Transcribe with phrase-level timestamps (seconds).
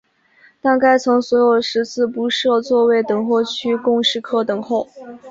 [0.63, 4.89] 但该层所有食肆不设座位等候区供食客等候。